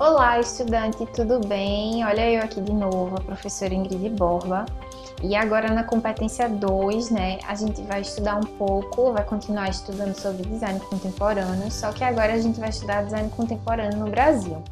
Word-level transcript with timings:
Olá, 0.00 0.38
estudante, 0.38 1.04
tudo 1.06 1.40
bem? 1.40 2.04
Olha 2.04 2.30
eu 2.30 2.40
aqui 2.40 2.60
de 2.60 2.72
novo, 2.72 3.16
a 3.16 3.20
professora 3.20 3.74
Ingrid 3.74 4.10
Borba. 4.10 4.64
E 5.20 5.34
agora 5.34 5.72
na 5.72 5.82
competência 5.82 6.48
2, 6.48 7.10
né, 7.10 7.40
a 7.44 7.56
gente 7.56 7.82
vai 7.82 8.02
estudar 8.02 8.36
um 8.36 8.46
pouco, 8.56 9.12
vai 9.12 9.24
continuar 9.24 9.68
estudando 9.68 10.14
sobre 10.14 10.44
design 10.44 10.78
contemporâneo, 10.78 11.68
só 11.72 11.92
que 11.92 12.04
agora 12.04 12.32
a 12.32 12.38
gente 12.38 12.60
vai 12.60 12.68
estudar 12.68 13.06
design 13.06 13.28
contemporâneo 13.30 13.98
no 13.98 14.08
Brasil. 14.08 14.62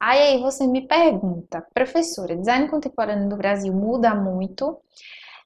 Aí, 0.00 0.18
aí 0.18 0.40
você 0.40 0.66
me 0.66 0.88
pergunta, 0.88 1.62
professora, 1.74 2.34
design 2.34 2.66
contemporâneo 2.66 3.28
no 3.28 3.36
Brasil 3.36 3.70
muda 3.70 4.14
muito? 4.14 4.78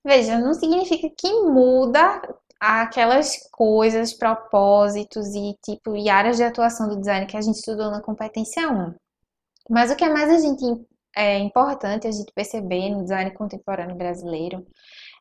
Veja, 0.04 0.38
não 0.38 0.54
significa 0.54 1.10
que 1.18 1.28
muda 1.42 2.22
aquelas 2.60 3.50
coisas, 3.50 4.12
propósitos 4.12 5.34
e 5.34 5.58
tipo 5.60 5.96
e 5.96 6.08
áreas 6.08 6.36
de 6.36 6.44
atuação 6.44 6.88
do 6.88 6.96
design 6.96 7.26
que 7.26 7.36
a 7.36 7.40
gente 7.40 7.56
estudou 7.56 7.90
na 7.90 8.00
competência 8.00 8.70
1. 8.70 9.07
Mas 9.68 9.90
o 9.90 9.96
que 9.96 10.04
é 10.04 10.08
mais 10.08 10.30
a 10.30 10.38
gente 10.38 10.64
é 11.16 11.38
importante 11.38 12.06
a 12.06 12.10
gente 12.12 12.32
perceber 12.32 12.90
no 12.90 13.02
design 13.02 13.30
contemporâneo 13.32 13.96
brasileiro 13.96 14.64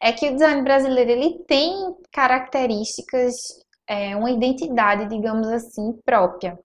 é 0.02 0.12
que 0.12 0.30
o 0.30 0.34
design 0.34 0.62
brasileiro 0.62 1.10
ele 1.10 1.40
tem 1.48 1.74
características, 2.12 3.34
é, 3.88 4.16
uma 4.16 4.30
identidade, 4.30 5.10
digamos 5.10 5.48
assim, 5.48 5.94
própria. 6.06 6.58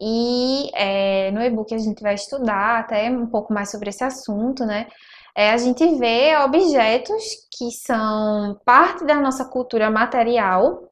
E 0.00 0.70
é, 0.74 1.30
no 1.30 1.40
e-book 1.40 1.72
a 1.72 1.78
gente 1.78 2.02
vai 2.02 2.14
estudar 2.14 2.80
até 2.80 3.08
um 3.10 3.26
pouco 3.26 3.52
mais 3.52 3.70
sobre 3.70 3.90
esse 3.90 4.02
assunto, 4.02 4.64
né? 4.64 4.88
É, 5.36 5.50
a 5.50 5.56
gente 5.56 5.84
vê 5.96 6.36
objetos 6.36 7.22
que 7.56 7.70
são 7.70 8.58
parte 8.64 9.04
da 9.04 9.16
nossa 9.16 9.44
cultura 9.44 9.90
material, 9.90 10.82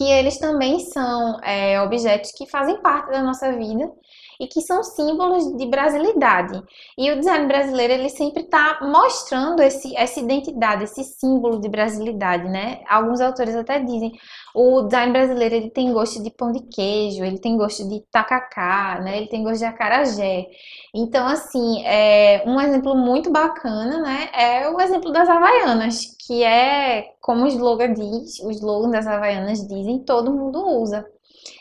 que 0.00 0.10
eles 0.10 0.38
também 0.38 0.80
são 0.80 1.38
é, 1.42 1.78
objetos 1.82 2.32
que 2.32 2.48
fazem 2.48 2.80
parte 2.80 3.10
da 3.10 3.22
nossa 3.22 3.52
vida 3.52 3.92
e 4.40 4.46
que 4.46 4.62
são 4.62 4.82
símbolos 4.82 5.54
de 5.58 5.66
brasilidade. 5.66 6.58
E 6.96 7.10
o 7.10 7.18
design 7.18 7.46
brasileiro 7.46 7.92
ele 7.92 8.08
sempre 8.08 8.44
está 8.44 8.78
mostrando 8.80 9.60
esse, 9.60 9.94
essa 9.94 10.18
identidade, 10.18 10.84
esse 10.84 11.04
símbolo 11.04 11.60
de 11.60 11.68
brasilidade, 11.68 12.48
né? 12.48 12.80
Alguns 12.88 13.20
autores 13.20 13.54
até 13.54 13.78
dizem 13.78 14.12
o 14.54 14.80
design 14.82 15.12
brasileiro 15.12 15.54
ele 15.54 15.70
tem 15.70 15.92
gosto 15.92 16.22
de 16.22 16.30
pão 16.30 16.50
de 16.50 16.60
queijo, 16.60 17.22
ele 17.22 17.38
tem 17.38 17.58
gosto 17.58 17.86
de 17.86 18.00
tacacá, 18.10 18.98
né? 19.02 19.18
Ele 19.18 19.26
tem 19.26 19.44
gosto 19.44 19.58
de 19.58 19.66
acarajé. 19.66 20.46
Então, 20.94 21.26
assim, 21.26 21.84
é, 21.84 22.42
um 22.46 22.58
exemplo 22.58 22.96
muito 22.96 23.30
bacana, 23.30 24.00
né? 24.00 24.30
É 24.32 24.70
o 24.70 24.80
exemplo 24.80 25.12
das 25.12 25.28
Havaianas, 25.28 26.16
que 26.30 26.44
é, 26.44 27.12
como 27.20 27.42
o 27.42 27.48
slogan 27.48 27.92
diz, 27.92 28.38
o 28.38 28.52
slogan 28.52 28.88
das 28.88 29.04
Havaianas 29.04 29.66
dizem, 29.66 29.98
todo 30.04 30.30
mundo 30.30 30.64
usa. 30.64 31.04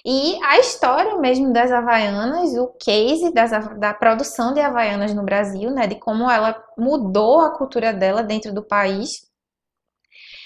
E 0.06 0.38
a 0.44 0.60
história 0.60 1.18
mesmo 1.18 1.52
das 1.52 1.72
Havaianas, 1.72 2.56
o 2.56 2.68
case 2.80 3.34
das, 3.34 3.50
da 3.80 3.96
produção 3.96 4.54
de 4.54 4.60
Havaianas 4.60 5.12
no 5.12 5.24
Brasil, 5.24 5.72
né, 5.72 5.88
de 5.88 5.96
como 5.96 6.30
ela 6.30 6.64
mudou 6.78 7.42
a 7.42 7.58
cultura 7.58 7.92
dela 7.92 8.22
dentro 8.22 8.54
do 8.54 8.62
país, 8.62 9.28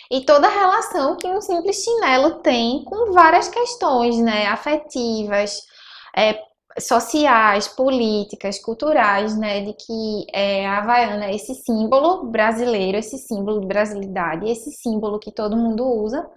e 0.10 0.22
toda 0.22 0.48
a 0.48 0.52
relação 0.52 1.18
que 1.18 1.28
um 1.28 1.42
simples 1.42 1.84
chinelo 1.84 2.36
tem 2.36 2.86
com 2.86 3.12
várias 3.12 3.50
questões, 3.50 4.18
né, 4.20 4.48
afetivas, 4.48 5.60
é, 6.16 6.40
sociais, 6.80 7.68
políticas, 7.68 8.60
culturais, 8.60 9.38
né, 9.38 9.62
de 9.62 9.74
que 9.74 10.26
é, 10.34 10.68
a 10.68 10.80
Havaiana 10.80 11.26
é 11.26 11.36
esse 11.36 11.54
símbolo 11.54 12.26
brasileiro, 12.26 12.98
esse 12.98 13.18
símbolo 13.18 13.62
de 13.62 13.68
brasilidade, 13.68 14.50
esse 14.50 14.72
símbolo 14.72 15.20
que 15.20 15.32
todo 15.32 15.56
mundo 15.56 15.86
usa, 15.86 16.28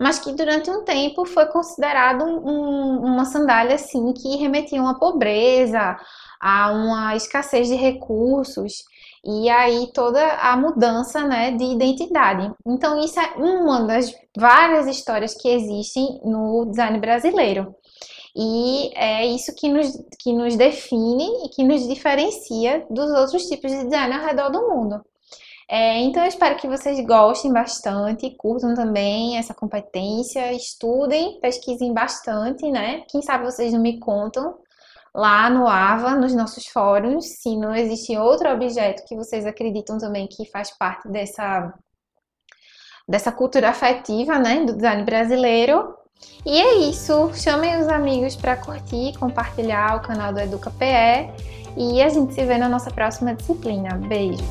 mas 0.00 0.18
que 0.18 0.32
durante 0.32 0.70
um 0.70 0.82
tempo 0.84 1.24
foi 1.26 1.46
considerado 1.46 2.24
um, 2.24 3.00
uma 3.04 3.24
sandália 3.24 3.74
assim 3.74 4.12
que 4.12 4.36
remetia 4.36 4.80
a 4.80 4.82
uma 4.82 4.98
pobreza, 4.98 5.98
a 6.40 6.72
uma 6.72 7.14
escassez 7.14 7.68
de 7.68 7.74
recursos 7.74 8.84
e 9.24 9.48
aí 9.48 9.88
toda 9.94 10.20
a 10.38 10.56
mudança 10.56 11.24
né, 11.24 11.52
de 11.52 11.64
identidade. 11.64 12.52
Então, 12.66 12.98
isso 12.98 13.20
é 13.20 13.34
uma 13.36 13.84
das 13.84 14.12
várias 14.36 14.86
histórias 14.88 15.34
que 15.34 15.48
existem 15.48 16.20
no 16.24 16.64
design 16.66 16.98
brasileiro. 16.98 17.74
E 18.34 18.90
é 18.96 19.26
isso 19.26 19.54
que 19.54 19.68
nos, 19.68 19.92
que 20.18 20.32
nos 20.32 20.56
define 20.56 21.44
e 21.44 21.48
que 21.50 21.62
nos 21.64 21.86
diferencia 21.86 22.86
dos 22.90 23.10
outros 23.10 23.44
tipos 23.44 23.70
de 23.70 23.84
design 23.84 24.14
ao 24.14 24.24
redor 24.24 24.50
do 24.50 24.68
mundo. 24.68 25.02
É, 25.68 26.00
então, 26.00 26.22
eu 26.22 26.28
espero 26.28 26.56
que 26.56 26.68
vocês 26.68 27.04
gostem 27.06 27.52
bastante, 27.52 28.34
curtam 28.36 28.74
também 28.74 29.38
essa 29.38 29.54
competência, 29.54 30.52
estudem, 30.52 31.40
pesquisem 31.40 31.94
bastante, 31.94 32.70
né? 32.70 33.04
Quem 33.08 33.22
sabe 33.22 33.44
vocês 33.44 33.72
não 33.72 33.80
me 33.80 33.98
contam 33.98 34.58
lá 35.14 35.48
no 35.50 35.66
AVA, 35.66 36.14
nos 36.14 36.34
nossos 36.34 36.66
fóruns, 36.66 37.24
se 37.40 37.56
não 37.56 37.74
existe 37.74 38.16
outro 38.16 38.50
objeto 38.50 39.04
que 39.06 39.16
vocês 39.16 39.46
acreditam 39.46 39.98
também 39.98 40.26
que 40.26 40.44
faz 40.50 40.70
parte 40.76 41.08
dessa, 41.08 41.72
dessa 43.08 43.30
cultura 43.30 43.70
afetiva, 43.70 44.38
né, 44.38 44.64
do 44.64 44.74
design 44.74 45.04
brasileiro. 45.04 45.94
E 46.44 46.60
é 46.60 46.74
isso, 46.88 47.30
chamem 47.34 47.80
os 47.80 47.88
amigos 47.88 48.34
para 48.34 48.56
curtir, 48.56 49.16
compartilhar 49.18 49.96
o 49.96 50.00
canal 50.00 50.32
do 50.32 50.40
EducaPE 50.40 51.30
e 51.76 52.02
a 52.02 52.08
gente 52.08 52.34
se 52.34 52.44
vê 52.44 52.58
na 52.58 52.68
nossa 52.68 52.90
próxima 52.90 53.34
disciplina. 53.34 53.94
Beijos! 53.94 54.42